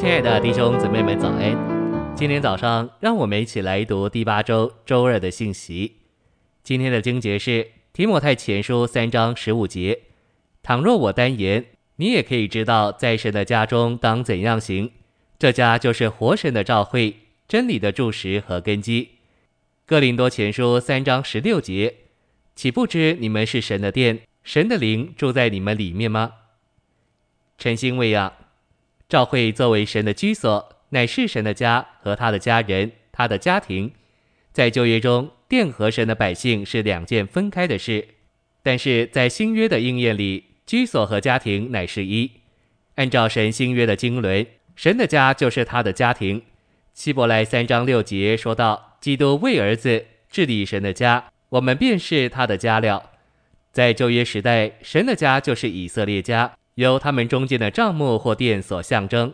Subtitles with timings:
[0.00, 2.16] 亲爱的弟兄姊妹们，早安！
[2.16, 5.96] 今天早上，让我们一起来读第八周周二的信息。
[6.62, 10.00] 今天的经节是提摩太前书三章十五节
[10.64, 11.66] ：“倘若我单言，
[11.96, 14.90] 你也可以知道，在神的家中当怎样行。
[15.38, 19.10] 这家就是活神的召会，真理的柱石和根基。”
[19.84, 21.96] 哥林多前书三章十六节
[22.56, 26.32] ：“岂不知你们是神的殿，神的灵住在你们里面吗？”
[27.60, 28.32] 晨星喂养。
[29.10, 33.90] 召会作为神的居所，乃是神的家和他的家人、他的家庭。
[34.52, 38.06] 在旧约中，殿和神的百姓是两件分开的事，
[38.62, 42.30] 但是在新约的应验里，居所和家庭乃是一。
[42.94, 44.46] 按照神新约的经纶，
[44.76, 46.42] 神的家就是他的家庭。
[46.94, 53.10] 希伯来三章六节说到，基督为儿子治理神的家，我们便是他的家了。
[53.72, 56.52] 在旧约时代，神的家就是以色列家。
[56.74, 59.32] 由他们中间的帐幕或殿所象征。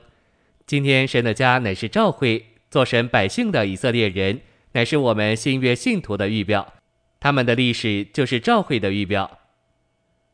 [0.66, 4.41] 今天神的家乃是召会，做神百姓的以色列人，
[4.72, 6.75] 乃是我们新约信徒的预表。
[7.20, 9.38] 他们的历史就是召会的预表。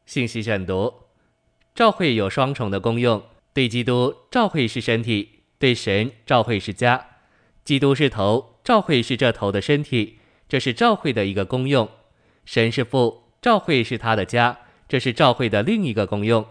[0.06, 0.92] 信息选读：
[1.74, 7.06] 召会有双重的功用，对基督，召会是身体；对神，召会是家。
[7.64, 11.88] 基督是头，召会是这头的身体，这是召会的一个功用。
[12.44, 16.44] 神是父，召会是他的家，这是召会的另一个功用。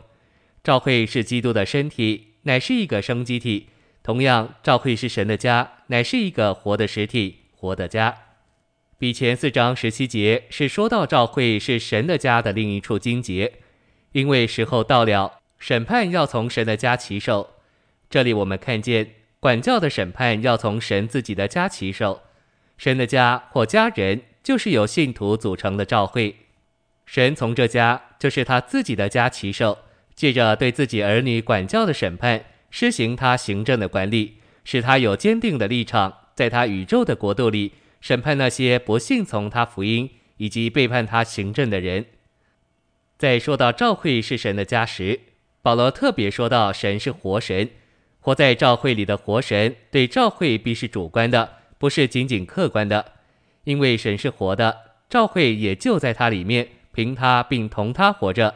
[0.63, 3.69] 召会是基督的身体，乃是一个生机体。
[4.03, 8.17] 同样，召会是神的家，乃是一个活的实体，活的家。
[8.99, 13.53] 比前四章十七节是说到召会是神的家的另一处经节，
[14.11, 17.55] 因为时候到了，审判要从神的家起手。
[18.09, 22.21] 这里我们看见管教的审判要从神自己的家起手。
[22.77, 26.35] 神的家或家人就是由信徒组成的召会，
[27.07, 29.79] 神从这家就是他自己的家起手。
[30.21, 40.07] 借着对自己儿女管教的审判，施行他行政的管理，使他有坚定的立场，在他宇宙的国度里审判那些不信从他福音
[40.37, 42.05] 以及背叛他行政的人。
[43.17, 45.21] 在说到召会是神的家时，
[45.63, 47.71] 保罗特别说到神是活神，
[48.19, 53.13] 活在召会里的活神对召会必是主观的，不是仅仅客观的，
[53.63, 54.77] 因为神是活的，
[55.09, 58.53] 召会也就在他里面，凭他并同他活着。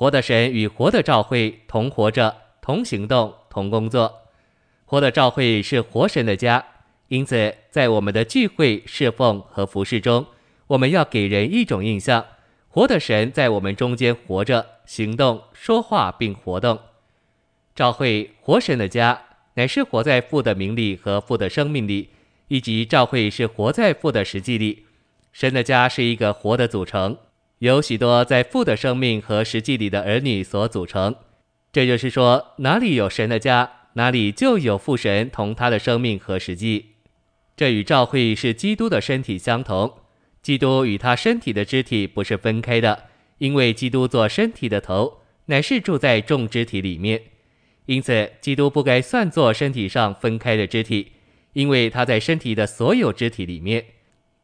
[0.00, 4.22] 活的神与活的召会同活着、同行动、同工作。
[4.86, 6.64] 活的召会是活神的家，
[7.08, 10.24] 因此在我们的聚会、侍奉和服事中，
[10.68, 12.24] 我们要给人一种印象：
[12.70, 16.78] 活的神在我们中间活着、行动、说话并活动。
[17.74, 19.20] 召会活神的家，
[19.52, 22.08] 乃是活在父的名里和父的生命里，
[22.48, 24.86] 以及召会是活在父的实际里。
[25.30, 27.18] 神的家是一个活的组成。
[27.60, 31.14] 由许多在父的生命和实际里的儿女所组成，
[31.70, 36.86] 这就是说，哪里有神的家，哪里就有父神同他的生命和实际。
[37.54, 39.92] 这与召会是基督的身体相同，
[40.40, 47.20] 基督与他身体的肢体不是分开的，因为基督做身体的头，乃是住在众肢体里面，
[47.84, 51.12] 因此基督不该算作身体上分开的肢体，
[51.52, 53.84] 因为他在身体的所有肢体里面。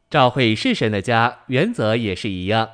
[0.07, 2.69] 召会是神的家，原则也是一样。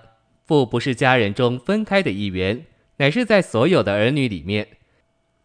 [0.45, 2.65] 父不是家人中分开的一员，
[2.97, 4.67] 乃是在所有的儿女里面。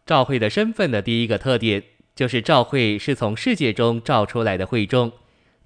[0.05, 1.83] 召会的身份的第一个特点，
[2.15, 5.11] 就是召会是从世界中召出来的会众；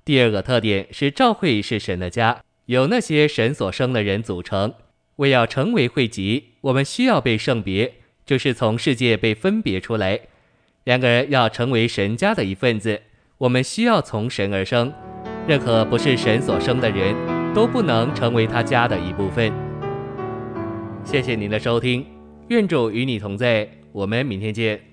[0.06, 4.74] 第二个特点是召会是神的家，由那些神所生的人组成。
[5.18, 7.94] 为要成为会集，我们需要被圣别，
[8.26, 10.22] 就是从世界被分别出来。
[10.84, 13.02] 然而，要成为神家的一份子，
[13.38, 14.92] 我们需要从神而生。
[15.48, 17.16] 任何不是神所生的人，
[17.54, 19.54] 都不能成为他家的一部分。
[21.04, 22.06] 谢谢您的收听，
[22.48, 24.93] 愿主与你同在，我们明天见。